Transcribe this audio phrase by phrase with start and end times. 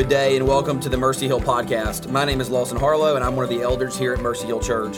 [0.00, 2.10] Good day and welcome to the Mercy Hill podcast.
[2.10, 4.58] My name is Lawson Harlow and I'm one of the elders here at Mercy Hill
[4.58, 4.96] Church.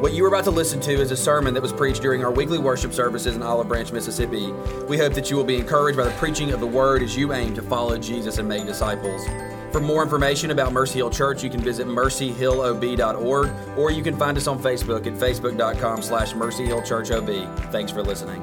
[0.00, 2.32] What you are about to listen to is a sermon that was preached during our
[2.32, 4.50] weekly worship services in Olive Branch, Mississippi.
[4.88, 7.32] We hope that you will be encouraged by the preaching of the word as you
[7.32, 9.24] aim to follow Jesus and make disciples.
[9.70, 14.36] For more information about Mercy Hill Church, you can visit mercyhillob.org or you can find
[14.36, 17.70] us on Facebook at facebook.com slash mercyhillchurchob.
[17.70, 18.42] Thanks for listening.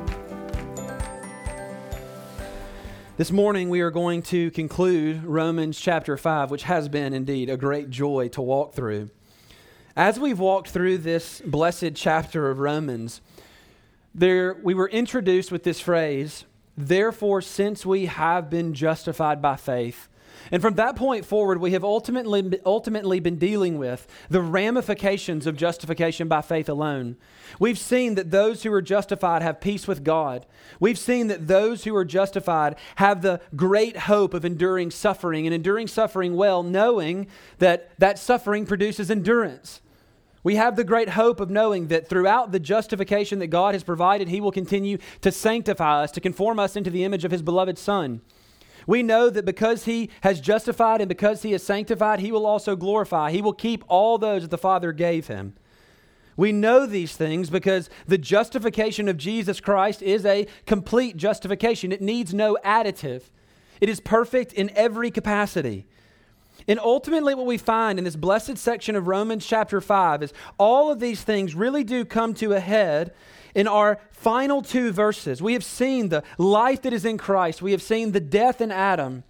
[3.17, 7.57] This morning, we are going to conclude Romans chapter 5, which has been indeed a
[7.57, 9.09] great joy to walk through.
[9.95, 13.21] As we've walked through this blessed chapter of Romans,
[14.13, 16.45] there, we were introduced with this phrase,
[16.77, 20.09] therefore, since we have been justified by faith,
[20.51, 25.57] and from that point forward, we have ultimately, ultimately been dealing with the ramifications of
[25.57, 27.17] justification by faith alone.
[27.59, 30.45] We've seen that those who are justified have peace with God.
[30.79, 35.53] We've seen that those who are justified have the great hope of enduring suffering and
[35.53, 37.27] enduring suffering well, knowing
[37.59, 39.81] that that suffering produces endurance.
[40.43, 44.29] We have the great hope of knowing that throughout the justification that God has provided,
[44.29, 47.77] He will continue to sanctify us, to conform us into the image of His beloved
[47.77, 48.21] Son.
[48.87, 52.75] We know that because he has justified and because he has sanctified, he will also
[52.75, 53.31] glorify.
[53.31, 55.53] He will keep all those that the Father gave him.
[56.37, 61.91] We know these things because the justification of Jesus Christ is a complete justification.
[61.91, 63.23] It needs no additive,
[63.81, 65.85] it is perfect in every capacity.
[66.67, 70.91] And ultimately, what we find in this blessed section of Romans chapter 5 is all
[70.91, 73.13] of these things really do come to a head
[73.57, 75.41] in our final two verses.
[75.41, 78.71] We have seen the life that is in Christ, we have seen the death in
[78.71, 79.23] Adam.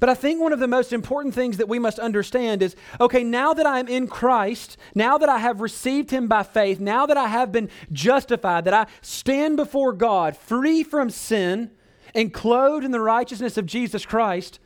[0.00, 3.24] But I think one of the most important things that we must understand is okay,
[3.24, 7.04] now that I am in Christ, now that I have received Him by faith, now
[7.06, 11.70] that I have been justified, that I stand before God free from sin
[12.14, 14.60] and clothed in the righteousness of Jesus Christ,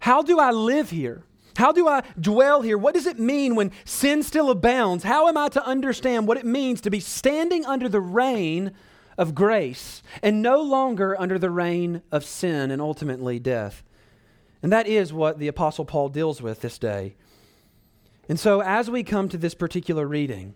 [0.00, 1.24] how do I live here?
[1.58, 2.78] How do I dwell here?
[2.78, 5.02] What does it mean when sin still abounds?
[5.02, 8.70] How am I to understand what it means to be standing under the reign
[9.18, 13.82] of grace and no longer under the reign of sin and ultimately death?
[14.62, 17.16] And that is what the Apostle Paul deals with this day.
[18.28, 20.54] And so, as we come to this particular reading,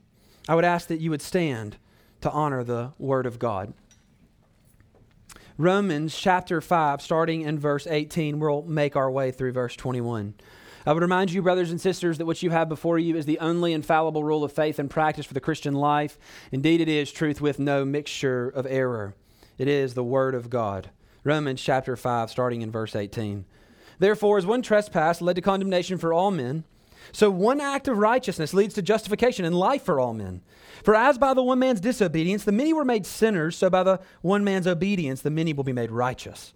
[0.48, 1.78] I would ask that you would stand
[2.20, 3.74] to honor the Word of God.
[5.58, 10.34] Romans chapter 5, starting in verse 18, we'll make our way through verse 21.
[10.84, 13.38] I would remind you, brothers and sisters, that what you have before you is the
[13.38, 16.18] only infallible rule of faith and practice for the Christian life.
[16.50, 19.14] Indeed, it is truth with no mixture of error.
[19.58, 20.90] It is the Word of God.
[21.24, 23.44] Romans chapter 5, starting in verse 18.
[23.98, 26.64] Therefore, as one trespass led to condemnation for all men,
[27.12, 30.42] so one act of righteousness leads to justification and life for all men.
[30.82, 34.00] For as by the one man's disobedience the many were made sinners, so by the
[34.20, 36.54] one man's obedience the many will be made righteous.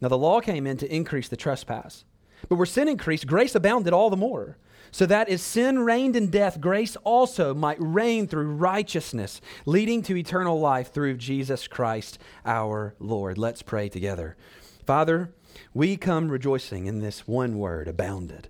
[0.00, 2.04] Now the law came in to increase the trespass.
[2.48, 4.56] But where sin increased, grace abounded all the more.
[4.90, 10.16] So that as sin reigned in death, grace also might reign through righteousness, leading to
[10.16, 13.36] eternal life through Jesus Christ our Lord.
[13.36, 14.36] Let's pray together.
[14.86, 15.34] Father,
[15.72, 18.48] we come rejoicing in this one word, abounded.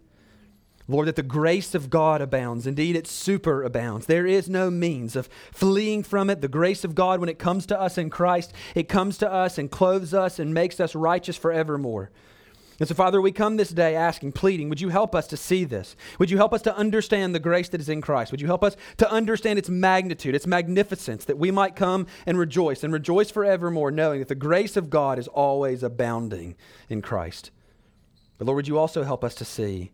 [0.87, 2.67] Lord, that the grace of God abounds.
[2.67, 4.05] Indeed, it superabounds.
[4.05, 6.43] There is no means of fleeing from it.
[6.43, 9.57] The grace of God, when it comes to us in Christ, it comes to us
[9.57, 12.11] and clothes us and makes us righteous forevermore.
[12.81, 15.65] And so, Father, we come this day asking, pleading, would you help us to see
[15.65, 15.95] this?
[16.19, 18.33] Would you help us to understand the grace that is in Christ?
[18.33, 22.37] Would you help us to understand its magnitude, its magnificence, that we might come and
[22.37, 26.57] rejoice and rejoice forevermore, knowing that the grace of God is always abounding
[26.89, 27.53] in Christ?
[28.39, 29.93] But, Lord, would you also help us to see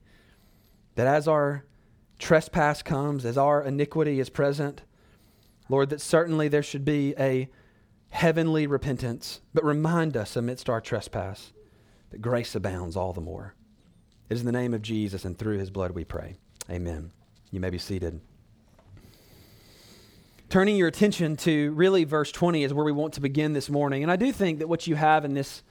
[0.94, 1.64] that as our
[2.19, 4.82] trespass comes, as our iniquity is present,
[5.69, 7.50] Lord, that certainly there should be a
[8.08, 11.52] heavenly repentance, but remind us amidst our trespass
[12.10, 13.54] that grace abounds all the more.
[14.28, 16.37] It is in the name of Jesus and through his blood we pray.
[16.71, 17.12] Amen.
[17.50, 18.21] You may be seated.
[20.49, 24.02] Turning your attention to really verse 20 is where we want to begin this morning.
[24.02, 25.62] And I do think that what you have in this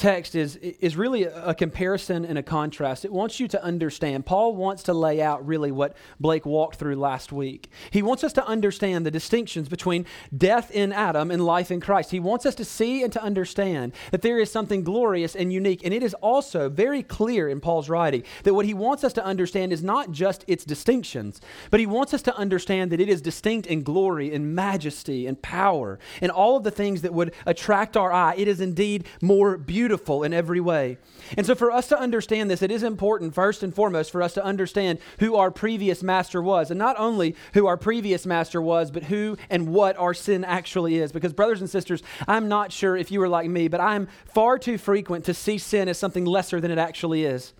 [0.00, 3.04] text is, is really a comparison and a contrast.
[3.04, 4.24] It wants you to understand.
[4.24, 7.70] Paul wants to lay out really what Blake walked through last week.
[7.90, 10.06] He wants us to understand the distinctions between
[10.36, 12.12] death in Adam and life in Christ.
[12.12, 15.84] He wants us to see and to understand that there is something glorious and unique.
[15.84, 19.24] And it is also very clear in Paul's writing that what he wants us to
[19.24, 23.20] understand is not just its distinctions, but he wants us to understand that it is
[23.20, 27.98] distinct in glory and majesty and power and all of the things that would attract
[27.98, 28.34] our eye.
[28.38, 30.96] It is indeed more beautiful beautiful in every way.
[31.36, 34.34] And so, for us to understand this, it is important, first and foremost, for us
[34.34, 36.70] to understand who our previous master was.
[36.70, 40.98] And not only who our previous master was, but who and what our sin actually
[40.98, 41.10] is.
[41.10, 44.60] Because, brothers and sisters, I'm not sure if you were like me, but I'm far
[44.60, 47.52] too frequent to see sin as something lesser than it actually is.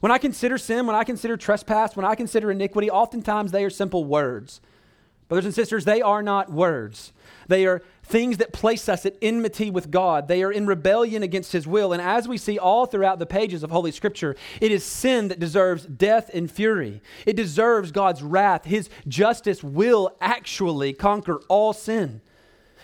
[0.00, 3.70] When I consider sin, when I consider trespass, when I consider iniquity, oftentimes they are
[3.70, 4.60] simple words.
[5.28, 7.12] Brothers and sisters, they are not words.
[7.46, 10.28] They are things that place us at enmity with God.
[10.28, 11.92] They are in rebellion against His will.
[11.92, 15.38] And as we see all throughout the pages of Holy Scripture, it is sin that
[15.38, 17.00] deserves death and fury.
[17.24, 18.64] It deserves God's wrath.
[18.64, 22.20] His justice will actually conquer all sin.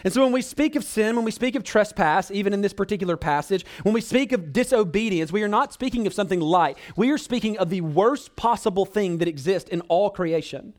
[0.05, 2.75] And so when we speak of sin, when we speak of trespass, even in this
[2.75, 6.79] particular passage, when we speak of disobedience, we are not speaking of something light.
[6.97, 10.75] We are speaking of the worst possible thing that exists in all creation.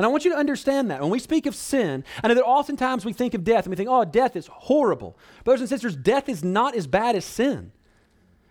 [0.00, 1.02] And I want you to understand that.
[1.02, 3.76] When we speak of sin, I know that oftentimes we think of death and we
[3.76, 5.14] think, oh, death is horrible.
[5.44, 7.70] Brothers and sisters, death is not as bad as sin.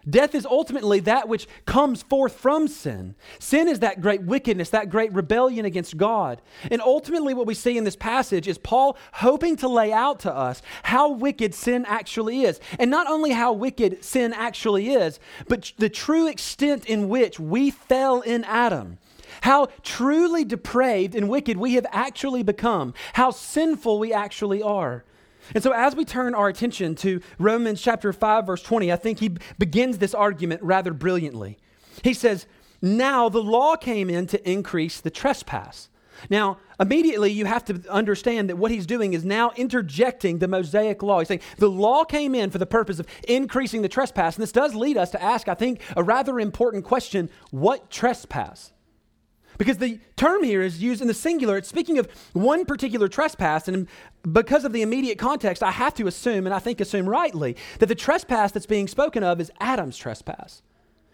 [0.08, 3.16] Death is ultimately that which comes forth from sin.
[3.40, 6.40] Sin is that great wickedness, that great rebellion against God.
[6.70, 10.32] And ultimately, what we see in this passage is Paul hoping to lay out to
[10.32, 12.60] us how wicked sin actually is.
[12.78, 17.72] And not only how wicked sin actually is, but the true extent in which we
[17.72, 19.00] fell in Adam.
[19.42, 22.94] How truly depraved and wicked we have actually become.
[23.14, 25.04] How sinful we actually are.
[25.56, 29.20] And so, as we turn our attention to Romans chapter 5, verse 20, I think
[29.20, 31.58] he begins this argument rather brilliantly.
[32.04, 32.46] He says,
[32.82, 35.90] Now the law came in to increase the trespass.
[36.30, 41.02] Now, immediately you have to understand that what he's doing is now interjecting the Mosaic
[41.02, 41.20] law.
[41.20, 44.36] He's saying the law came in for the purpose of increasing the trespass.
[44.36, 48.74] And this does lead us to ask, I think, a rather important question what trespass?
[49.60, 51.58] Because the term here is used in the singular.
[51.58, 53.68] It's speaking of one particular trespass.
[53.68, 53.88] And
[54.32, 57.88] because of the immediate context, I have to assume, and I think assume rightly, that
[57.88, 60.64] the trespass that's being spoken of is Adam's trespass.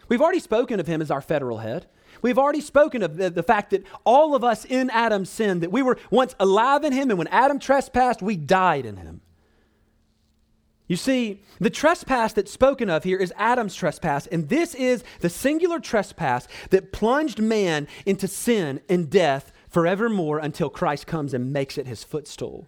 [0.07, 1.87] We've already spoken of him as our federal head.
[2.21, 5.71] We've already spoken of the, the, fact that all of us in Adam sinned, that
[5.71, 9.21] we were once alive in him, and when Adam trespassed, we died in him.
[10.87, 15.29] You see, the trespass that's spoken of here is Adam's trespass, and this is the
[15.29, 21.77] singular trespass that plunged man into sin and death forevermore until Christ comes and makes
[21.77, 22.67] it his footstool.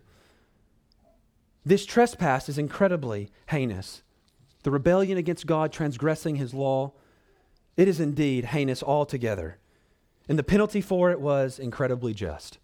[1.63, 4.01] This trespass is incredibly heinous.
[4.63, 6.93] The rebellion against God, transgressing his law,
[7.75, 9.59] it is indeed heinous altogether.
[10.27, 12.57] And the penalty for it was incredibly just.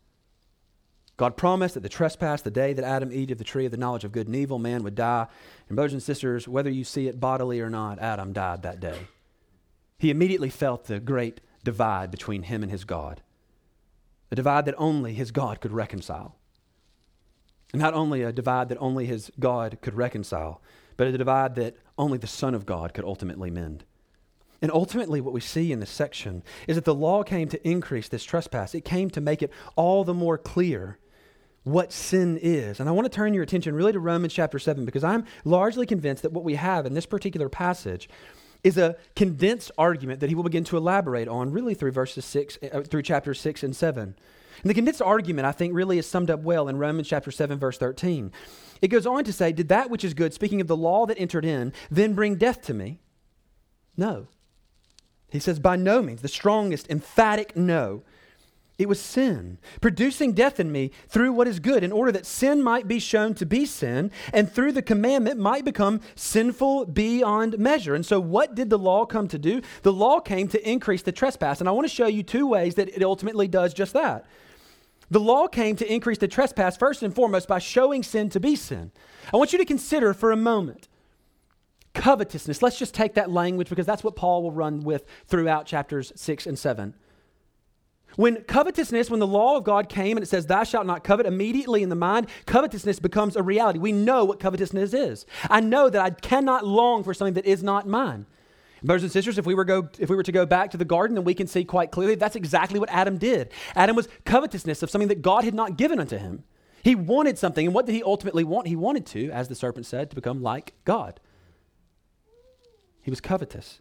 [1.16, 3.78] God promised that the trespass, the day that Adam ate of the tree of the
[3.78, 5.28] knowledge of good and evil, man would die.
[5.70, 9.08] And, brothers and sisters, whether you see it bodily or not, Adam died that day.
[10.00, 13.22] He immediately felt the great divide between him and his God,
[14.32, 16.36] a divide that only his God could reconcile.
[17.72, 20.62] And not only a divide that only his God could reconcile,
[20.98, 23.86] but a divide that only the Son of God could ultimately mend.
[24.62, 28.08] And ultimately, what we see in this section is that the law came to increase
[28.08, 28.74] this trespass.
[28.74, 31.00] It came to make it all the more clear
[31.64, 32.80] what sin is.
[32.80, 35.86] And I want to turn your attention really to Romans chapter 7 because I'm largely
[35.86, 38.10] convinced that what we have in this particular passage
[38.64, 42.58] is a condensed argument that he will begin to elaborate on really through verses 6
[42.72, 44.04] uh, through chapter 6 and 7.
[44.62, 47.60] And the condensed argument I think really is summed up well in Romans chapter 7
[47.60, 48.32] verse 13.
[48.82, 51.18] It goes on to say, "Did that which is good, speaking of the law that
[51.18, 53.00] entered in, then bring death to me?"
[53.96, 54.28] No.
[55.34, 58.04] He says, by no means, the strongest, emphatic no.
[58.80, 62.64] It was sin, producing death in me through what is good, in order that sin
[62.64, 67.94] might be shown to be sin, and through the commandment might become sinful beyond measure.
[67.94, 69.62] And so, what did the law come to do?
[69.84, 71.60] The law came to increase the trespass.
[71.60, 74.26] And I want to show you two ways that it ultimately does just that.
[75.12, 78.56] The law came to increase the trespass, first and foremost, by showing sin to be
[78.56, 78.92] sin.
[79.32, 80.88] I want you to consider for a moment
[81.94, 82.64] covetousness.
[82.64, 86.48] Let's just take that language because that's what Paul will run with throughout chapters 6
[86.48, 86.96] and 7.
[88.16, 91.26] When covetousness, when the law of God came and it says, Thou shalt not covet,
[91.26, 93.80] immediately in the mind, covetousness becomes a reality.
[93.80, 95.26] We know what covetousness is.
[95.50, 98.26] I know that I cannot long for something that is not mine.
[98.84, 100.86] Brothers and sisters, if we, were go, if we were to go back to the
[100.86, 103.52] garden, then we can see quite clearly that's exactly what Adam did.
[103.76, 106.44] Adam was covetousness of something that God had not given unto him.
[106.84, 108.68] He wanted something, and what did he ultimately want?
[108.68, 111.22] He wanted to, as the serpent said, to become like God.
[113.02, 113.80] He was covetous.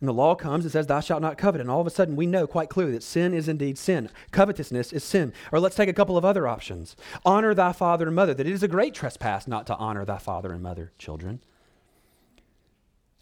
[0.00, 1.60] And the law comes and says, Thou shalt not covet.
[1.60, 4.10] And all of a sudden, we know quite clearly that sin is indeed sin.
[4.30, 5.32] Covetousness is sin.
[5.50, 6.96] Or let's take a couple of other options.
[7.24, 10.18] Honor thy father and mother, that it is a great trespass not to honor thy
[10.18, 11.42] father and mother, children.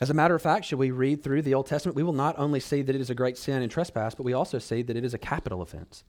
[0.01, 2.37] As a matter of fact, should we read through the Old Testament, we will not
[2.39, 4.97] only see that it is a great sin and trespass, but we also see that
[4.97, 6.03] it is a capital offense.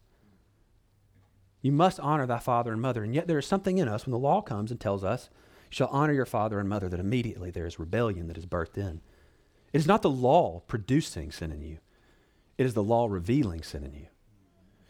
[1.61, 3.03] You must honor thy father and mother.
[3.03, 5.29] And yet, there is something in us when the law comes and tells us,
[5.69, 9.01] shall honor your father and mother, that immediately there is rebellion that is birthed in.
[9.75, 11.79] It is not the law producing sin in you,
[12.57, 14.07] it is the law revealing sin in you.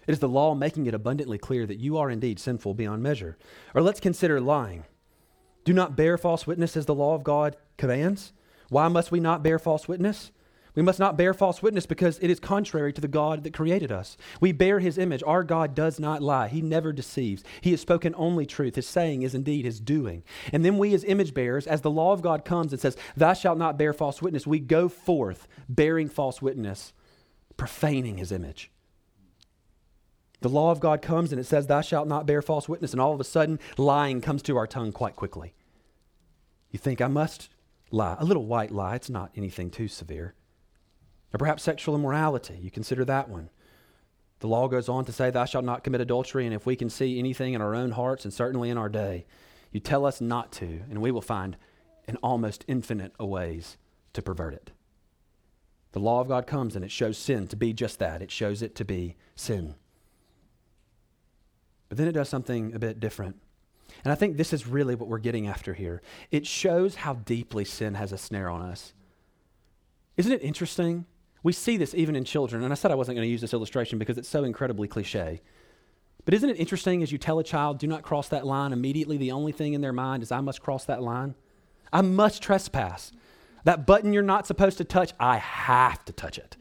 [0.05, 3.35] It is the law making it abundantly clear that you are indeed sinful beyond measure.
[3.73, 4.83] Or let's consider lying.
[5.63, 8.31] Do not bear false witness as the law of God commands.
[8.69, 10.31] Why must we not bear false witness?
[10.75, 13.91] We must not bear false witness because it is contrary to the God that created
[13.91, 14.17] us.
[14.41, 15.23] We bear his image.
[15.25, 16.49] Our God does not lie.
[16.49, 17.43] He never deceives.
[17.61, 18.75] He has spoken only truth.
[18.75, 20.23] His saying is indeed his doing.
[20.51, 23.33] And then we, as image bearers, as the law of God comes and says, Thou
[23.33, 26.91] shalt not bear false witness, we go forth bearing false witness,
[27.55, 28.69] profaning his image.
[30.41, 32.91] The law of God comes and it says, Thou shalt not bear false witness.
[32.91, 35.53] And all of a sudden, lying comes to our tongue quite quickly.
[36.69, 37.49] You think, I must
[37.89, 38.17] lie.
[38.19, 40.35] A little white lie, it's not anything too severe.
[41.35, 42.57] Or perhaps sexual immorality.
[42.61, 43.49] You consider that one.
[44.39, 46.45] The law goes on to say, Thou shalt not commit adultery.
[46.45, 49.25] And if we can see anything in our own hearts and certainly in our day,
[49.73, 51.57] you tell us not to, and we will find
[52.07, 53.75] an almost infinite of ways
[54.13, 54.71] to pervert it.
[55.91, 58.21] The law of God comes and it shows sin to be just that.
[58.21, 59.75] It shows it to be sin.
[61.89, 63.41] But then it does something a bit different.
[64.05, 66.01] And I think this is really what we're getting after here.
[66.31, 68.93] It shows how deeply sin has a snare on us.
[70.15, 71.05] Isn't it interesting
[71.45, 72.63] we see this even in children.
[72.63, 75.43] And I said I wasn't going to use this illustration because it's so incredibly cliche.
[76.25, 79.17] But isn't it interesting as you tell a child, do not cross that line, immediately
[79.17, 81.35] the only thing in their mind is, I must cross that line?
[81.93, 83.11] I must trespass.
[83.63, 86.57] That button you're not supposed to touch, I have to touch it.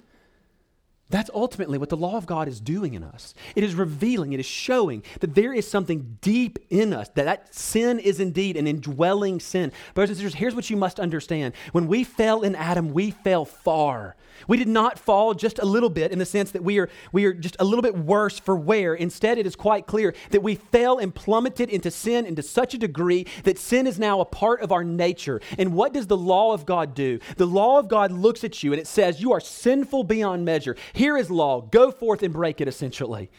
[1.11, 3.35] That's ultimately what the law of God is doing in us.
[3.55, 7.55] It is revealing, it is showing that there is something deep in us, that that
[7.55, 9.71] sin is indeed an indwelling sin.
[9.93, 11.55] Brothers and sisters, here's what you must understand.
[11.73, 14.17] When we fell in Adam, we fell far.
[14.49, 17.25] We did not fall just a little bit in the sense that we are, we
[17.25, 18.95] are just a little bit worse for wear.
[18.95, 22.79] Instead, it is quite clear that we fell and plummeted into sin into such a
[22.79, 25.41] degree that sin is now a part of our nature.
[25.59, 27.19] And what does the law of God do?
[27.37, 30.77] The law of God looks at you and it says, You are sinful beyond measure.
[30.95, 31.61] Here is law.
[31.61, 33.31] Go forth and break it, essentially.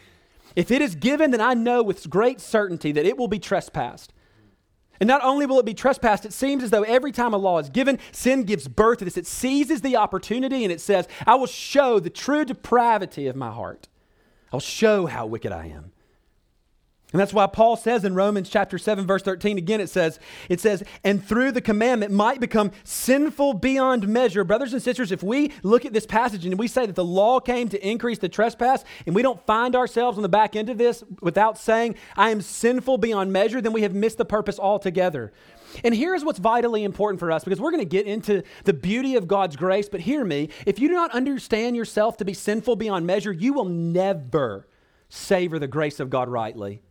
[0.54, 4.12] If it is given, then I know with great certainty that it will be trespassed.
[5.00, 7.58] And not only will it be trespassed, it seems as though every time a law
[7.58, 9.16] is given, sin gives birth to this.
[9.16, 13.50] It seizes the opportunity and it says, I will show the true depravity of my
[13.50, 13.88] heart.
[14.52, 15.92] I'll show how wicked I am.
[17.12, 20.60] And that's why Paul says in Romans chapter 7 verse 13 again it says it
[20.60, 24.42] says and through the commandment might become sinful beyond measure.
[24.42, 27.38] Brothers and sisters, if we look at this passage and we say that the law
[27.38, 30.78] came to increase the trespass and we don't find ourselves on the back end of
[30.78, 35.32] this without saying I am sinful beyond measure, then we have missed the purpose altogether.
[35.84, 39.14] And here's what's vitally important for us because we're going to get into the beauty
[39.14, 42.74] of God's grace, but hear me, if you do not understand yourself to be sinful
[42.74, 44.66] beyond measure, you will never
[45.08, 46.82] savor the grace of God rightly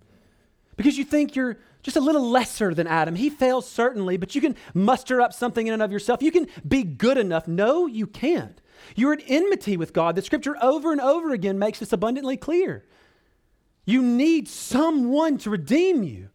[0.75, 3.15] because you think you're just a little lesser than Adam.
[3.15, 6.21] He fails certainly, but you can muster up something in and of yourself.
[6.21, 7.47] You can be good enough.
[7.47, 8.59] No, you can't.
[8.95, 10.15] You're at enmity with God.
[10.15, 12.85] The scripture over and over again makes this abundantly clear.
[13.85, 16.29] You need someone to redeem you.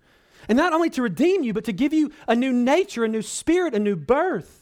[0.49, 3.23] And not only to redeem you, but to give you a new nature, a new
[3.23, 4.60] spirit, a new birth.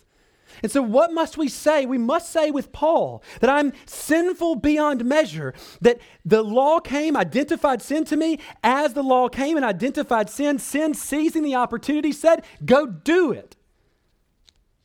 [0.63, 1.87] And so, what must we say?
[1.87, 7.83] We must say with Paul that I'm sinful beyond measure, that the law came, identified
[7.83, 8.39] sin to me.
[8.63, 13.57] As the law came and identified sin, sin seizing the opportunity said, Go do it.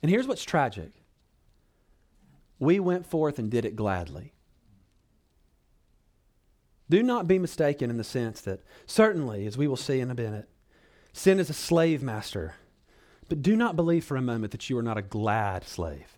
[0.01, 0.91] And here's what's tragic
[2.59, 4.33] we went forth and did it gladly.
[6.89, 10.15] Do not be mistaken in the sense that, certainly, as we will see in a
[10.15, 10.47] minute,
[11.11, 12.55] sin is a slave master
[13.29, 16.17] but do not believe for a moment that you are not a glad slave.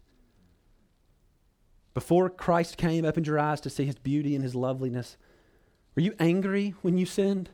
[1.94, 5.18] Before Christ came, opened your eyes to see his beauty and his loveliness.
[5.96, 7.50] Were you angry when you sinned?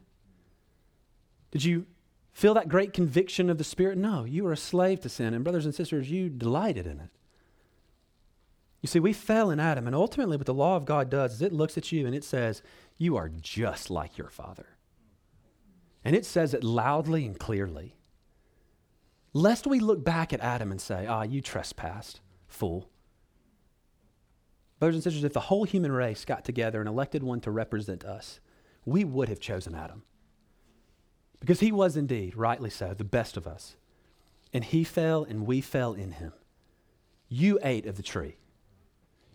[1.52, 1.86] Did you
[2.32, 3.98] feel that great conviction of the Spirit?
[3.98, 5.34] No, you were a slave to sin.
[5.34, 7.10] And, brothers and sisters, you delighted in it.
[8.82, 11.42] You see, we fell in Adam, and ultimately, what the law of God does is
[11.44, 12.64] it looks at you and it says,
[12.98, 14.70] You are just like your father.
[16.04, 17.96] And it says it loudly and clearly
[19.34, 22.90] lest we look back at Adam and say, Ah, you trespassed, fool.
[24.80, 28.04] Brothers and sisters, if the whole human race got together and elected one to represent
[28.04, 28.40] us,
[28.84, 30.04] we would have chosen Adam.
[31.40, 33.76] Because he was indeed, rightly so, the best of us.
[34.54, 36.34] And he fell and we fell in him.
[37.30, 38.38] You ate of the tree.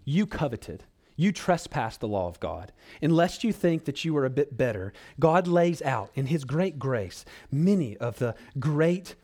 [0.04, 0.84] You coveted.
[1.16, 2.72] You trespassed the law of God.
[3.00, 6.78] Unless you think that you are a bit better, God lays out in his great
[6.78, 9.14] grace many of the great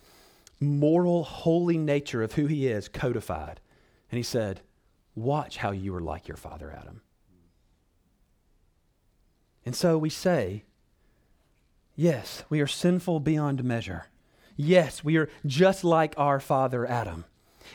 [0.62, 3.60] moral, holy nature of who he is codified.
[4.10, 4.60] And he said,
[5.14, 7.02] Watch how you are like your father Adam.
[9.64, 10.64] And so we say,
[11.94, 14.06] Yes, we are sinful beyond measure.
[14.56, 17.24] Yes, we are just like our father Adam.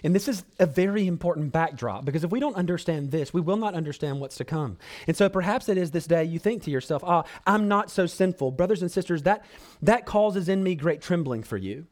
[0.03, 3.57] And this is a very important backdrop because if we don't understand this, we will
[3.57, 4.77] not understand what's to come.
[5.07, 8.05] And so perhaps it is this day you think to yourself, ah, I'm not so
[8.05, 8.51] sinful.
[8.51, 9.45] Brothers and sisters, that,
[9.81, 11.87] that causes in me great trembling for you.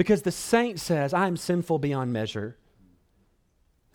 [0.00, 2.56] Because the saint says, I am sinful beyond measure.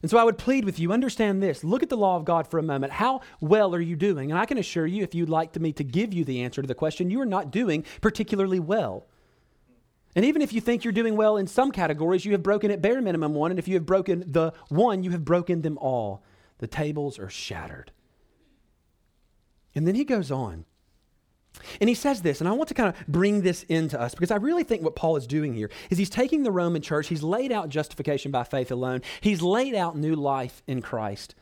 [0.04, 1.64] And so I would plead with you understand this.
[1.64, 2.94] Look at the law of God for a moment.
[2.94, 4.30] How well are you doing?
[4.30, 6.68] And I can assure you, if you'd like me to give you the answer to
[6.68, 9.08] the question, you are not doing particularly well.
[10.16, 12.84] And even if you think you're doing well in some categories, you have broken at
[12.84, 13.50] bare minimum one.
[13.50, 16.24] And if you have broken the one, you have broken them all.
[16.60, 17.92] The tables are shattered.
[19.74, 20.66] And then he goes on.
[21.80, 24.32] And he says this, and I want to kind of bring this into us because
[24.32, 27.24] I really think what Paul is doing here is he's taking the Roman church, he's
[27.24, 31.36] laid out justification by faith alone, he's laid out new life in Christ.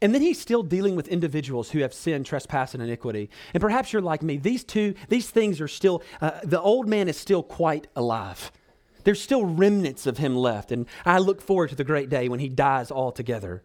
[0.00, 3.30] And then he's still dealing with individuals who have sinned, trespass, and iniquity.
[3.52, 4.36] And perhaps you're like me.
[4.36, 8.52] These two, these things are still, uh, the old man is still quite alive.
[9.04, 10.70] There's still remnants of him left.
[10.70, 13.62] And I look forward to the great day when he dies altogether.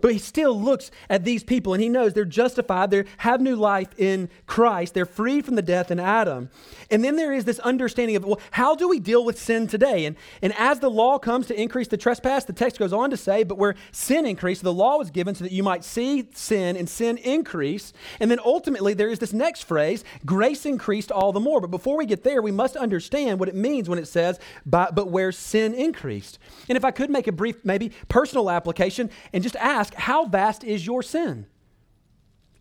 [0.00, 3.56] But he still looks at these people and he knows they're justified, they have new
[3.56, 6.50] life in Christ, they're free from the death in Adam.
[6.90, 10.06] And then there is this understanding of, well, how do we deal with sin today?
[10.06, 13.16] And, and as the law comes to increase the trespass, the text goes on to
[13.16, 16.76] say, but where sin increased, the law was given so that you might see sin
[16.76, 17.92] and sin increase.
[18.20, 21.60] And then ultimately there is this next phrase, grace increased all the more.
[21.60, 25.08] But before we get there, we must understand what it means when it says, but
[25.08, 26.38] where sin increased.
[26.68, 30.26] And if I could make a brief, maybe personal application and just ask, ask, How
[30.26, 31.46] vast is your sin?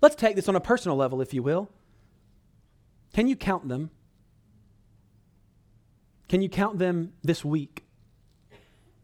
[0.01, 1.69] Let's take this on a personal level, if you will.
[3.13, 3.91] Can you count them?
[6.27, 7.83] Can you count them this week,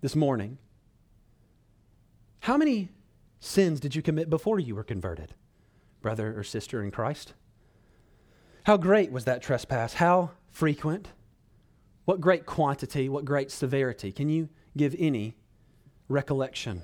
[0.02, 0.58] this morning?
[2.40, 2.90] How many
[3.40, 5.36] sins did you commit before you were converted,
[6.02, 7.34] brother or sister in Christ?
[8.64, 9.94] How great was that trespass?
[9.94, 11.10] How frequent?
[12.06, 13.10] What great quantity?
[13.10, 14.12] What great severity?
[14.12, 15.36] Can you give any
[16.08, 16.84] recollection?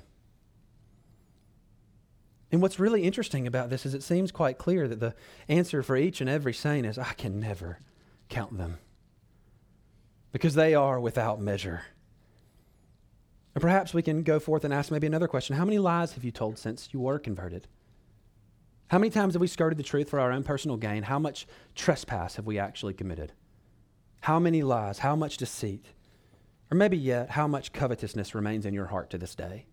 [2.52, 5.14] And what's really interesting about this is it seems quite clear that the
[5.48, 7.80] answer for each and every saint is I can never
[8.28, 8.78] count them
[10.32, 11.82] because they are without measure.
[13.54, 16.24] And perhaps we can go forth and ask maybe another question How many lies have
[16.24, 17.68] you told since you were converted?
[18.88, 21.04] How many times have we skirted the truth for our own personal gain?
[21.04, 23.32] How much trespass have we actually committed?
[24.20, 24.98] How many lies?
[24.98, 25.86] How much deceit?
[26.70, 29.66] Or maybe yet, how much covetousness remains in your heart to this day?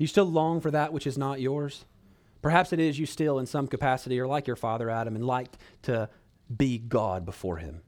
[0.00, 1.84] Do you still long for that which is not yours?
[2.40, 5.50] Perhaps it is you still, in some capacity, are like your father Adam and like
[5.82, 6.08] to
[6.56, 7.82] be God before him.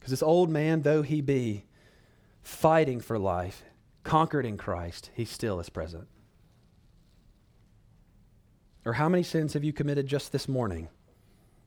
[0.00, 1.66] Because this old man, though he be
[2.42, 3.62] fighting for life,
[4.02, 6.08] conquered in Christ, he still is present.
[8.84, 10.88] Or how many sins have you committed just this morning?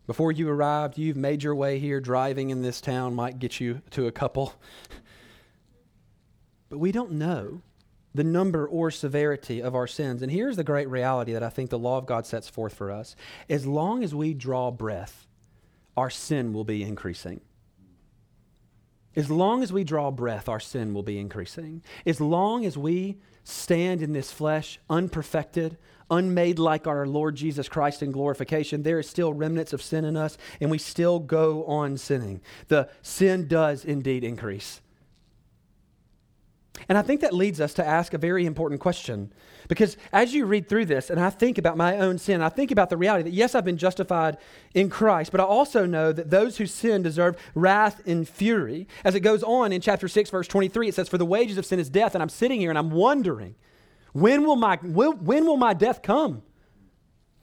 [0.07, 2.01] Before you arrived, you've made your way here.
[2.01, 4.55] Driving in this town might get you to a couple.
[6.69, 7.61] but we don't know
[8.15, 10.21] the number or severity of our sins.
[10.21, 12.89] And here's the great reality that I think the law of God sets forth for
[12.89, 13.15] us.
[13.49, 15.27] As long as we draw breath,
[15.97, 17.41] our sin will be increasing.
[19.17, 21.83] As long as we draw breath, our sin will be increasing.
[22.05, 25.77] As long as we stand in this flesh, unperfected,
[26.09, 30.15] unmade like our Lord Jesus Christ in glorification, there is still remnants of sin in
[30.15, 32.41] us, and we still go on sinning.
[32.69, 34.81] The sin does indeed increase.
[36.87, 39.31] And I think that leads us to ask a very important question.
[39.67, 42.71] Because as you read through this, and I think about my own sin, I think
[42.71, 44.37] about the reality that yes, I've been justified
[44.73, 48.87] in Christ, but I also know that those who sin deserve wrath and fury.
[49.03, 51.65] As it goes on in chapter 6, verse 23, it says, For the wages of
[51.65, 52.13] sin is death.
[52.13, 53.55] And I'm sitting here and I'm wondering,
[54.13, 56.43] when will my, when will my death come?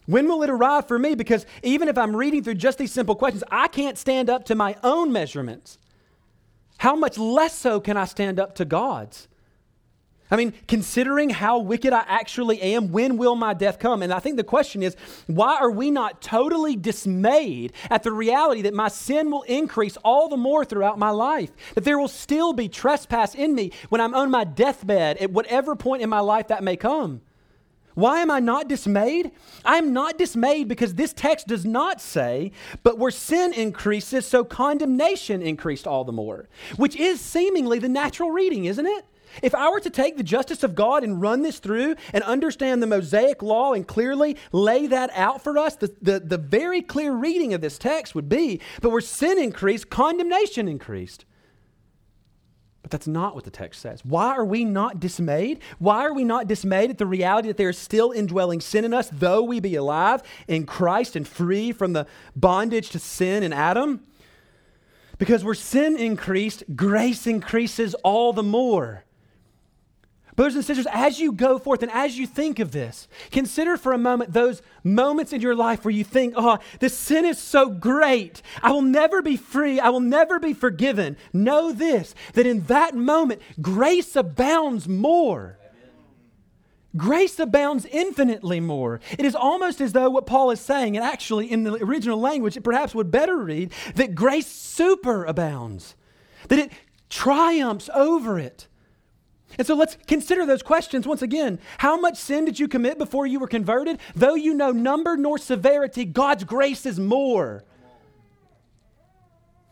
[0.06, 1.14] When will it arrive for me?
[1.14, 4.54] Because even if I'm reading through just these simple questions, I can't stand up to
[4.54, 5.78] my own measurements.
[6.78, 9.28] How much less so can I stand up to God's?
[10.32, 14.02] I mean, considering how wicked I actually am, when will my death come?
[14.02, 18.62] And I think the question is, why are we not totally dismayed at the reality
[18.62, 21.50] that my sin will increase all the more throughout my life?
[21.74, 25.76] That there will still be trespass in me when I'm on my deathbed at whatever
[25.76, 27.20] point in my life that may come?
[27.94, 29.32] Why am I not dismayed?
[29.64, 32.52] I'm not dismayed because this text does not say,
[32.82, 38.30] but where sin increases, so condemnation increased all the more, which is seemingly the natural
[38.30, 39.04] reading, isn't it?
[39.42, 42.82] If I were to take the justice of God and run this through and understand
[42.82, 47.12] the Mosaic law and clearly lay that out for us, the, the, the very clear
[47.12, 51.24] reading of this text would be, but where sin increased, condemnation increased.
[52.92, 54.04] That's not what the text says.
[54.04, 55.60] Why are we not dismayed?
[55.78, 58.92] Why are we not dismayed at the reality that there is still indwelling sin in
[58.92, 63.52] us, though we be alive in Christ and free from the bondage to sin in
[63.52, 64.02] Adam?
[65.18, 69.04] Because where sin increased, grace increases all the more.
[70.34, 73.92] Brothers and sisters, as you go forth and as you think of this, consider for
[73.92, 77.38] a moment those moments in your life where you think, ah, oh, this sin is
[77.38, 78.40] so great.
[78.62, 79.78] I will never be free.
[79.78, 81.18] I will never be forgiven.
[81.34, 85.58] Know this, that in that moment, grace abounds more.
[86.96, 89.00] Grace abounds infinitely more.
[89.18, 92.56] It is almost as though what Paul is saying, and actually in the original language,
[92.56, 95.94] it perhaps would better read that grace superabounds,
[96.48, 96.72] that it
[97.10, 98.66] triumphs over it.
[99.58, 101.58] And so let's consider those questions once again.
[101.78, 103.98] How much sin did you commit before you were converted?
[104.14, 107.64] Though you know number nor severity, God's grace is more.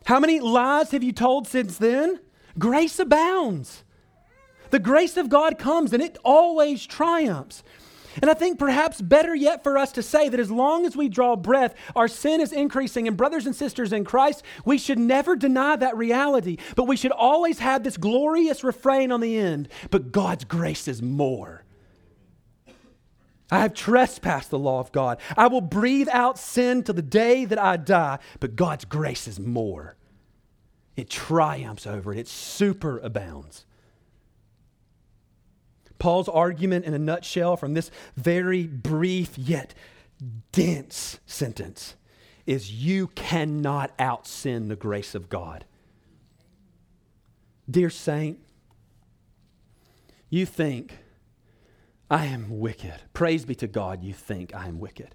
[0.05, 2.19] How many lies have you told since then?
[2.57, 3.83] Grace abounds.
[4.71, 7.63] The grace of God comes and it always triumphs.
[8.21, 11.09] And I think perhaps better yet for us to say that as long as we
[11.09, 13.07] draw breath, our sin is increasing.
[13.07, 17.11] And, brothers and sisters in Christ, we should never deny that reality, but we should
[17.11, 21.63] always have this glorious refrain on the end but God's grace is more.
[23.51, 25.19] I have trespassed the law of God.
[25.35, 29.39] I will breathe out sin to the day that I die, but God's grace is
[29.39, 29.97] more.
[30.95, 33.65] It triumphs over it, it superabounds.
[36.01, 39.75] Paul's argument in a nutshell from this very brief yet
[40.51, 41.93] dense sentence
[42.47, 45.63] is you cannot out sin the grace of God.
[47.69, 48.39] Dear saint,
[50.27, 50.97] you think
[52.09, 52.99] I am wicked.
[53.13, 55.13] Praise be to God, you think I am wicked.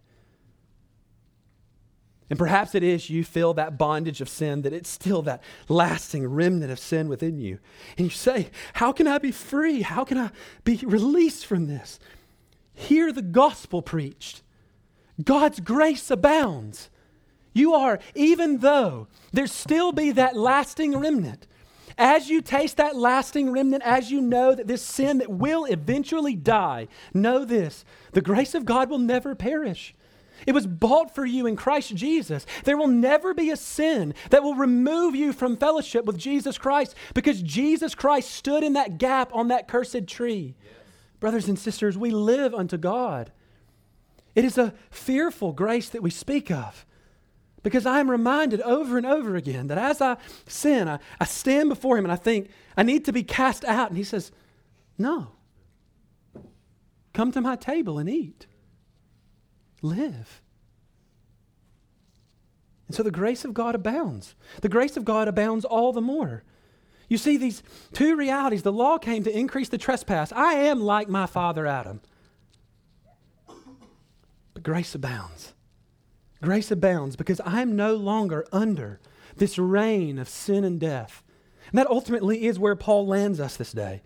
[2.29, 6.27] And perhaps it is you feel that bondage of sin, that it's still that lasting
[6.27, 7.59] remnant of sin within you.
[7.97, 9.83] And you say, How can I be free?
[9.83, 10.31] How can I
[10.65, 12.01] be released from this?
[12.75, 14.43] Hear the gospel preached.
[15.23, 16.91] God's grace abounds.
[17.53, 21.47] You are, even though there still be that lasting remnant,
[21.97, 26.37] as you taste that lasting remnant, as you know that this sin that will eventually
[26.37, 29.95] die, know this the grace of God will never perish.
[30.47, 32.47] It was bought for you in Christ Jesus.
[32.65, 36.95] There will never be a sin that will remove you from fellowship with Jesus Christ
[37.15, 40.55] because Jesus Christ stood in that gap on that cursed tree.
[40.63, 40.73] Yes.
[41.21, 43.33] Brothers and sisters, we live unto God.
[44.35, 46.85] It is a fearful grace that we speak of
[47.63, 51.69] because I am reminded over and over again that as I sin, I, I stand
[51.69, 53.89] before Him and I think, I need to be cast out.
[53.89, 54.31] And He says,
[54.99, 55.33] No.
[57.15, 58.47] Come to my table and eat
[59.89, 60.43] live.
[62.87, 64.35] And so the grace of God abounds.
[64.63, 66.45] The grace of God abounds all the more.
[67.09, 70.33] You see, these two realities the law came to increase the trespass.
[70.33, 72.01] I am like my father Adam.
[74.55, 75.55] But grace abounds.
[76.43, 79.01] Grace abounds because I'm no longer under
[79.37, 81.23] this reign of sin and death.
[81.71, 84.03] And that ultimately is where Paul lands us this day.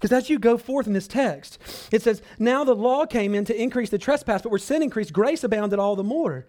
[0.00, 1.58] Because as you go forth in this text,
[1.92, 5.12] it says, Now the law came in to increase the trespass, but where sin increased,
[5.12, 6.46] grace abounded all the more.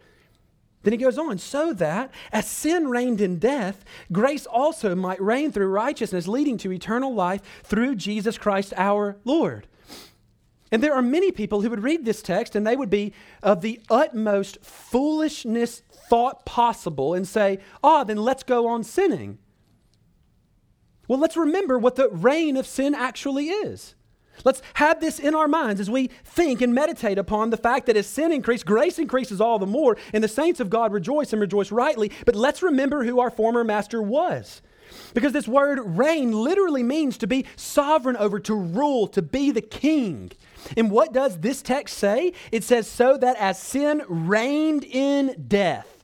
[0.83, 5.51] Then he goes on, so that as sin reigned in death, grace also might reign
[5.51, 9.67] through righteousness, leading to eternal life through Jesus Christ our Lord.
[10.71, 13.11] And there are many people who would read this text and they would be
[13.43, 19.37] of the utmost foolishness thought possible and say, ah, then let's go on sinning.
[21.11, 23.95] Well, let's remember what the reign of sin actually is.
[24.45, 27.97] Let's have this in our minds as we think and meditate upon the fact that
[27.97, 31.41] as sin increases, grace increases all the more, and the saints of God rejoice and
[31.41, 32.13] rejoice rightly.
[32.25, 34.61] But let's remember who our former master was.
[35.13, 39.59] Because this word reign literally means to be sovereign over, to rule, to be the
[39.59, 40.31] king.
[40.77, 42.31] And what does this text say?
[42.53, 46.00] It says, so that as sin reigned in death,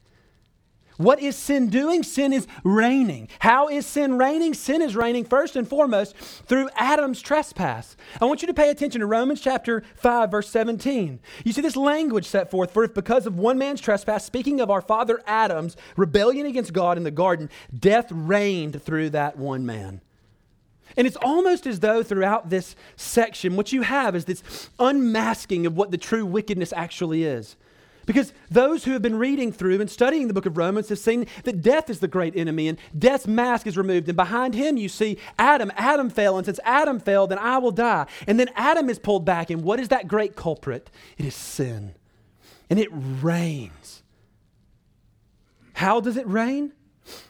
[0.97, 2.03] what is sin doing?
[2.03, 3.29] Sin is reigning.
[3.39, 4.53] How is sin reigning?
[4.53, 7.95] Sin is reigning first and foremost through Adam's trespass.
[8.19, 11.19] I want you to pay attention to Romans chapter 5, verse 17.
[11.43, 14.71] You see this language set forth for if because of one man's trespass, speaking of
[14.71, 20.01] our father Adam's rebellion against God in the garden, death reigned through that one man.
[20.95, 25.77] And it's almost as though throughout this section, what you have is this unmasking of
[25.77, 27.55] what the true wickedness actually is.
[28.07, 31.27] Because those who have been reading through and studying the book of Romans have seen
[31.43, 34.07] that death is the great enemy and death's mask is removed.
[34.07, 35.71] And behind him, you see Adam.
[35.75, 36.37] Adam fell.
[36.37, 38.07] And since Adam fell, then I will die.
[38.25, 39.49] And then Adam is pulled back.
[39.49, 40.89] And what is that great culprit?
[41.17, 41.95] It is sin.
[42.69, 44.03] And it reigns.
[45.73, 46.71] How does it reign?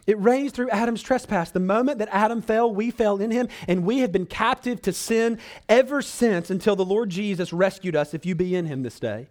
[0.06, 1.50] It reigns through Adam's trespass.
[1.50, 4.94] The moment that Adam fell, we fell in him, and we have been captive to
[4.94, 9.00] sin ever since until the Lord Jesus rescued us, if you be in him this
[9.00, 9.28] day.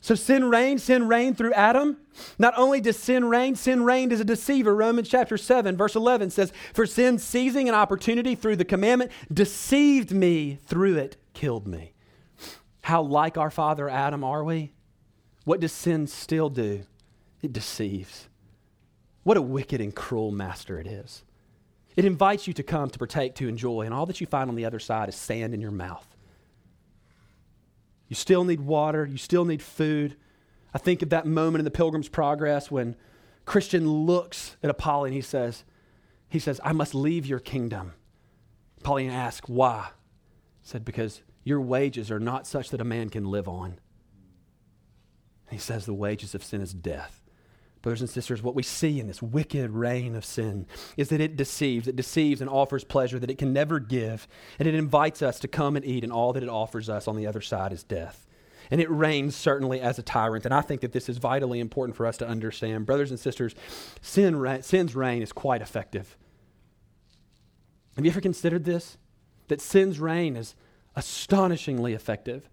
[0.00, 1.98] So sin reigned, sin reigned through Adam.
[2.38, 4.74] Not only does sin reign, sin reigned as a deceiver.
[4.74, 10.12] Romans chapter 7, verse 11 says, For sin seizing an opportunity through the commandment deceived
[10.12, 11.94] me, through it killed me.
[12.82, 14.72] How like our father Adam are we?
[15.44, 16.84] What does sin still do?
[17.42, 18.28] It deceives.
[19.24, 21.24] What a wicked and cruel master it is.
[21.96, 24.56] It invites you to come, to partake, to enjoy, and all that you find on
[24.56, 26.06] the other side is sand in your mouth.
[28.08, 30.16] You still need water, you still need food.
[30.74, 32.96] I think of that moment in the Pilgrim's Progress when
[33.44, 35.64] Christian looks at Apollyon and he says,
[36.28, 37.94] he says, I must leave your kingdom.
[38.80, 39.90] Apollyon asks, why?
[40.60, 43.80] He said, because your wages are not such that a man can live on.
[45.50, 47.17] He says, the wages of sin is death.
[47.88, 50.66] Brothers and sisters, what we see in this wicked reign of sin
[50.98, 51.88] is that it deceives.
[51.88, 54.28] It deceives and offers pleasure that it can never give.
[54.58, 57.16] And it invites us to come and eat, and all that it offers us on
[57.16, 58.26] the other side is death.
[58.70, 60.44] And it reigns certainly as a tyrant.
[60.44, 62.84] And I think that this is vitally important for us to understand.
[62.84, 63.54] Brothers and sisters,
[64.02, 66.18] sin, sin's reign is quite effective.
[67.96, 68.98] Have you ever considered this?
[69.46, 70.54] That sin's reign is
[70.94, 72.50] astonishingly effective.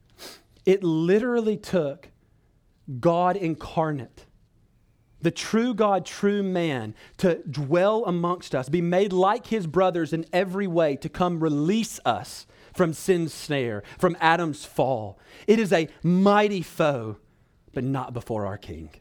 [0.65, 2.07] It literally took
[3.01, 4.27] God incarnate
[5.25, 10.23] the true God, true man, to dwell amongst us, be made like his brothers in
[10.31, 15.17] every way, to come release us from sin's snare, from Adam's fall.
[15.47, 17.17] It is a mighty foe,
[17.73, 18.91] but not before our King.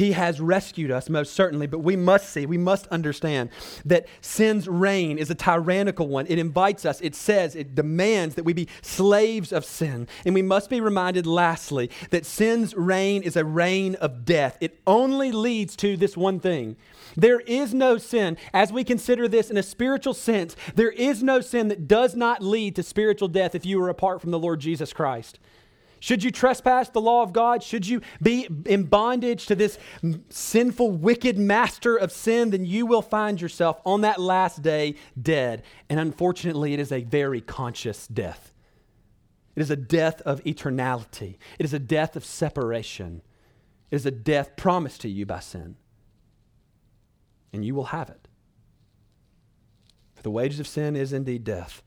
[0.00, 3.50] He has rescued us, most certainly, but we must see, we must understand
[3.84, 6.24] that sin's reign is a tyrannical one.
[6.26, 10.08] It invites us, it says, it demands that we be slaves of sin.
[10.24, 14.56] And we must be reminded, lastly, that sin's reign is a reign of death.
[14.62, 16.76] It only leads to this one thing.
[17.14, 21.42] There is no sin, as we consider this in a spiritual sense, there is no
[21.42, 24.60] sin that does not lead to spiritual death if you are apart from the Lord
[24.60, 25.38] Jesus Christ.
[26.00, 27.62] Should you trespass the law of God?
[27.62, 29.78] Should you be in bondage to this
[30.30, 32.50] sinful, wicked master of sin?
[32.50, 35.62] Then you will find yourself on that last day dead.
[35.90, 38.54] And unfortunately, it is a very conscious death.
[39.54, 43.20] It is a death of eternality, it is a death of separation,
[43.90, 45.76] it is a death promised to you by sin.
[47.52, 48.26] And you will have it.
[50.14, 51.82] For the wages of sin is indeed death.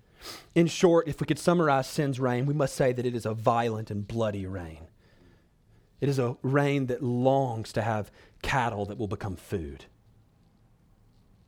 [0.55, 3.33] In short, if we could summarize sin's reign, we must say that it is a
[3.33, 4.87] violent and bloody reign.
[6.01, 9.85] It is a reign that longs to have cattle that will become food.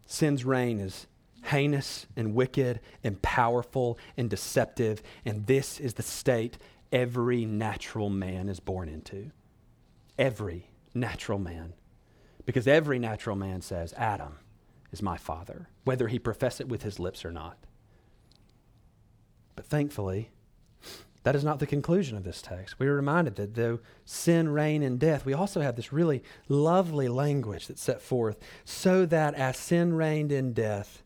[0.06, 1.08] Sin's reign is
[1.46, 6.58] heinous and wicked and powerful and deceptive, and this is the state
[6.92, 9.32] every natural man is born into.
[10.18, 11.74] Every natural man.
[12.46, 14.40] Because every natural man says, Adam
[14.92, 17.58] is my father, whether he profess it with his lips or not.
[19.56, 20.32] But thankfully,
[21.24, 22.78] that is not the conclusion of this text.
[22.78, 27.08] We are reminded that though sin reign in death, we also have this really lovely
[27.08, 31.02] language that's set forth so that as sin reigned in death,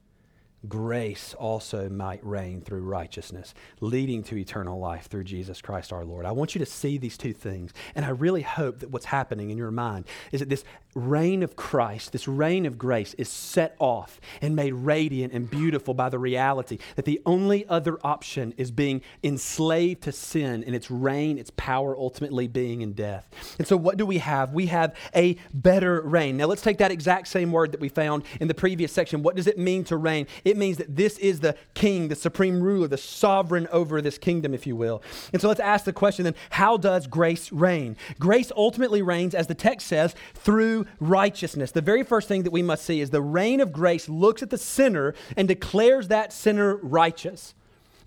[0.67, 6.25] grace also might reign through righteousness, leading to eternal life through Jesus Christ our Lord.
[6.25, 7.71] I want you to see these two things.
[7.95, 10.63] And I really hope that what's happening in your mind is that this
[10.95, 15.93] reign of Christ, this reign of grace, is set off and made radiant and beautiful
[15.93, 20.89] by the reality that the only other option is being enslaved to sin and its
[20.89, 23.29] reign, its power ultimately being in death.
[23.57, 24.53] And so, what do we have?
[24.53, 26.37] We have a better reign.
[26.37, 29.21] Now, let's take that exact same word that we found in the previous section.
[29.21, 30.27] What does it mean to reign?
[30.49, 34.53] It means that this is the king, the supreme ruler, the sovereign over this kingdom,
[34.53, 35.01] if you will.
[35.31, 37.95] And so, let's ask the question then how does grace reign?
[38.19, 41.71] Grace ultimately reigns, as the text says, through righteousness.
[41.71, 44.49] The very first thing that we must see is the reign of grace looks at
[44.49, 47.53] the sinner and declares that sinner righteous.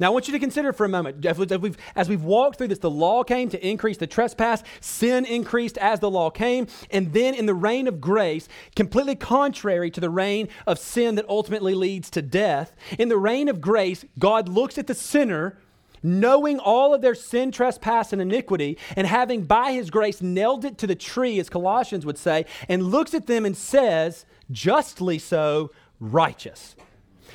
[0.03, 2.67] Now, I want you to consider for a moment, as we've, as we've walked through
[2.67, 7.13] this, the law came to increase the trespass, sin increased as the law came, and
[7.13, 11.77] then in the reign of grace, completely contrary to the reign of sin that ultimately
[11.77, 15.57] leads to death, in the reign of grace, God looks at the sinner
[16.03, 20.79] knowing all of their sin, trespass, and iniquity, and having by his grace nailed it
[20.79, 25.71] to the tree, as Colossians would say, and looks at them and says, justly so,
[26.01, 26.75] righteous.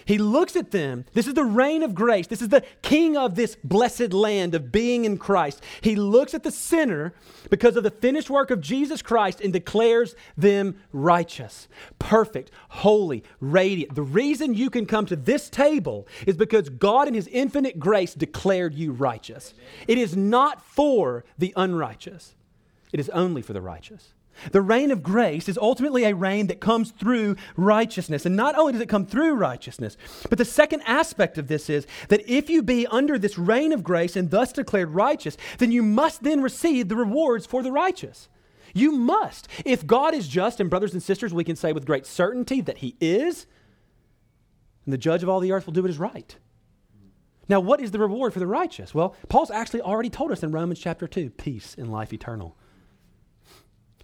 [0.07, 1.03] He looks at them.
[1.13, 2.27] This is the reign of grace.
[2.27, 5.61] This is the king of this blessed land of being in Christ.
[5.81, 7.13] He looks at the sinner
[7.49, 11.67] because of the finished work of Jesus Christ and declares them righteous,
[11.99, 13.95] perfect, holy, radiant.
[13.95, 18.13] The reason you can come to this table is because God in his infinite grace
[18.13, 19.53] declared you righteous.
[19.89, 22.33] It is not for the unrighteous.
[22.93, 24.13] It is only for the righteous.
[24.51, 28.25] The reign of grace is ultimately a reign that comes through righteousness.
[28.25, 29.97] And not only does it come through righteousness,
[30.29, 33.83] but the second aspect of this is that if you be under this reign of
[33.83, 38.29] grace and thus declared righteous, then you must then receive the rewards for the righteous.
[38.73, 39.47] You must.
[39.65, 42.79] If God is just, and brothers and sisters, we can say with great certainty that
[42.79, 43.47] He is,
[44.85, 46.35] and the judge of all the earth will do what is right.
[47.49, 48.93] Now, what is the reward for the righteous?
[48.93, 52.56] Well, Paul's actually already told us in Romans chapter 2 peace and life eternal.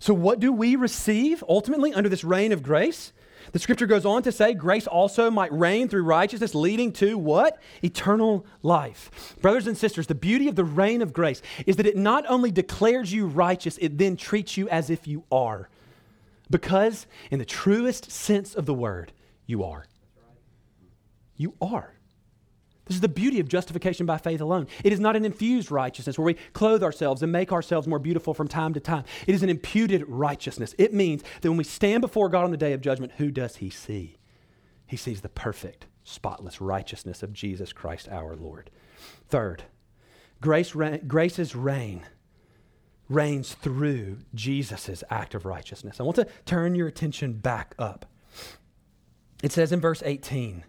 [0.04, 3.14] So, what do we receive ultimately under this reign of grace?
[3.54, 7.62] The scripture goes on to say grace also might reign through righteousness, leading to what?
[7.82, 9.38] Eternal life.
[9.42, 12.52] Brothers and sisters, the beauty of the reign of grace is that it not only
[12.52, 15.70] declares you righteous, it then treats you as if you are.
[16.50, 19.14] Because, in the truest sense of the word,
[19.46, 19.86] you are.
[21.38, 21.94] You are.
[22.86, 24.68] This is the beauty of justification by faith alone.
[24.84, 28.34] It is not an infused righteousness where we clothe ourselves and make ourselves more beautiful
[28.34, 29.06] from time to time.
[29.26, 30.76] It is an imputed righteousness.
[30.78, 33.58] It means that when we stand before God on the day of judgment, who does
[33.58, 34.18] He see?
[34.86, 38.70] He sees the perfect, spotless righteousness of Jesus Christ our Lord.
[39.30, 39.64] Third,
[40.42, 40.74] grace,
[41.08, 42.06] grace's reign
[43.10, 46.00] reigns through Jesus' act of righteousness.
[46.00, 48.06] I want to turn your attention back up.
[49.42, 50.64] It says in verse 18,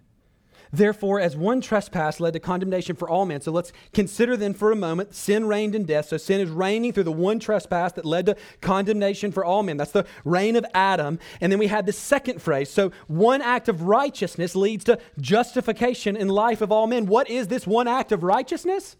[0.77, 4.73] Therefore, as one trespass led to condemnation for all men, so let's consider then for
[4.73, 6.07] a moment sin reigned in death.
[6.07, 9.77] So sin is reigning through the one trespass that led to condemnation for all men.
[9.77, 11.21] That's the reign of Adam.
[11.41, 12.71] And then we had the second phrase.
[12.71, 17.07] So one act of righteousness leads to justification in life of all men.
[17.07, 18.97] What is this one act of righteousness?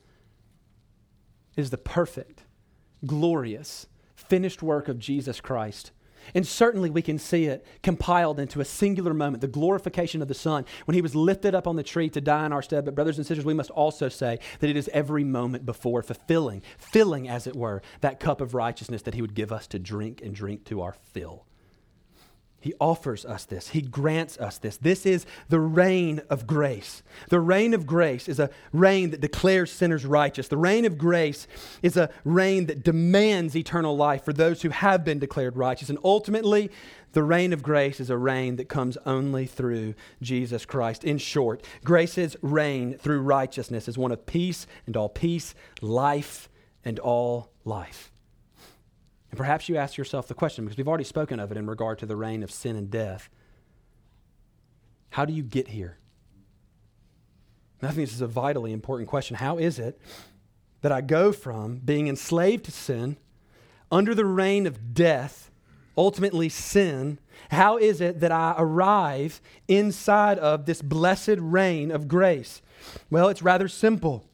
[1.57, 2.45] It is the perfect,
[3.05, 5.91] glorious, finished work of Jesus Christ
[6.35, 10.35] and certainly we can see it compiled into a singular moment, the glorification of the
[10.35, 12.85] Son, when he was lifted up on the tree to die in our stead.
[12.85, 16.63] But, brothers and sisters, we must also say that it is every moment before fulfilling,
[16.79, 20.23] filling, as it were, that cup of righteousness that he would give us to drink
[20.23, 21.47] and drink to our fill.
[22.65, 23.69] He offers us this.
[23.69, 24.79] He grants us this.
[24.79, 27.03] This is the reign of grace.
[27.29, 30.49] The reign of grace is a reign that declares sinners righteous.
[30.49, 31.47] The reign of grace
[31.83, 35.91] is a reign that demands eternal life for those who have been declared righteous.
[35.91, 36.71] And ultimately,
[37.13, 41.05] the reign of grace is a reign that comes only through Jesus Christ.
[41.05, 46.49] In short, grace's reign through righteousness is one of peace and all peace, life
[46.83, 48.11] and all life.
[49.35, 51.99] And perhaps you ask yourself the question, because we've already spoken of it in regard
[51.99, 53.29] to the reign of sin and death.
[55.11, 55.99] How do you get here?
[57.81, 59.35] And I think this is a vitally important question.
[59.35, 60.01] How is it
[60.83, 63.17] that I go from being enslaved to sin,
[63.91, 65.51] under the reign of death,
[65.99, 67.19] ultimately sin?
[67.51, 72.63] How is it that I arrive inside of this blessed reign of grace?
[73.11, 74.29] Well, it's rather simple.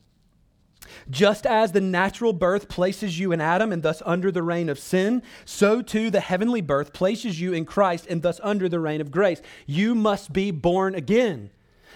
[1.09, 4.79] Just as the natural birth places you in Adam and thus under the reign of
[4.79, 9.01] sin, so too the heavenly birth places you in Christ and thus under the reign
[9.01, 9.43] of grace.
[9.67, 11.51] You must be born again.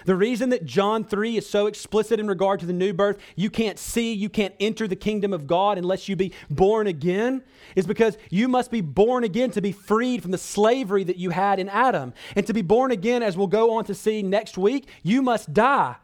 [0.05, 3.49] The reason that John 3 is so explicit in regard to the new birth, you
[3.49, 7.43] can't see, you can't enter the kingdom of God unless you be born again,
[7.75, 11.31] is because you must be born again to be freed from the slavery that you
[11.31, 12.13] had in Adam.
[12.35, 15.53] And to be born again, as we'll go on to see next week, you must
[15.53, 15.95] die.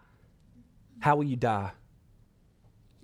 [1.00, 1.72] How will you die?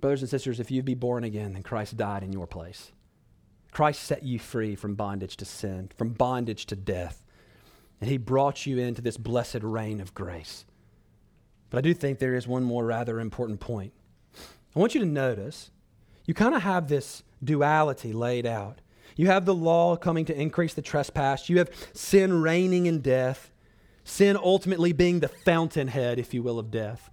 [0.00, 2.92] Brothers and sisters, if you be born again, then Christ died in your place.
[3.70, 7.24] Christ set you free from bondage to sin, from bondage to death.
[8.00, 10.64] And he brought you into this blessed reign of grace.
[11.70, 13.92] But I do think there is one more rather important point.
[14.74, 15.70] I want you to notice
[16.24, 18.80] you kind of have this duality laid out.
[19.16, 23.50] You have the law coming to increase the trespass, you have sin reigning in death,
[24.04, 27.10] sin ultimately being the fountainhead, if you will, of death.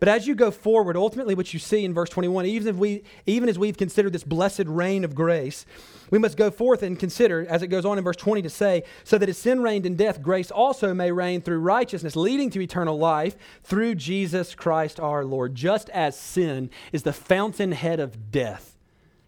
[0.00, 3.02] But as you go forward, ultimately what you see in verse 21, even, if we,
[3.26, 5.66] even as we've considered this blessed reign of grace,
[6.10, 8.84] we must go forth and consider, as it goes on in verse 20 to say,
[9.04, 12.60] so that as sin reigned in death, grace also may reign through righteousness, leading to
[12.60, 15.54] eternal life through Jesus Christ our Lord.
[15.54, 18.76] Just as sin is the fountainhead of death,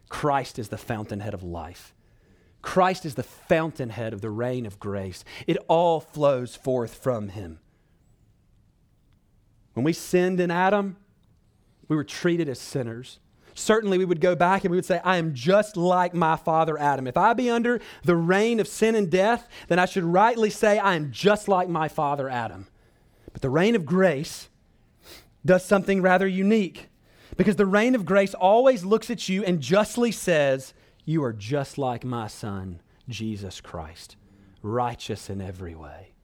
[0.08, 1.94] Christ is the fountainhead of life.
[2.62, 5.24] Christ is the fountainhead of the reign of grace.
[5.46, 7.60] It all flows forth from him.
[9.78, 10.96] When we sinned in Adam,
[11.86, 13.20] we were treated as sinners.
[13.54, 16.76] Certainly, we would go back and we would say, I am just like my father
[16.76, 17.06] Adam.
[17.06, 20.80] If I be under the reign of sin and death, then I should rightly say,
[20.80, 22.66] I am just like my father Adam.
[23.32, 24.48] But the reign of grace
[25.46, 26.88] does something rather unique
[27.36, 30.74] because the reign of grace always looks at you and justly says,
[31.04, 34.16] You are just like my son, Jesus Christ,
[34.60, 36.14] righteous in every way.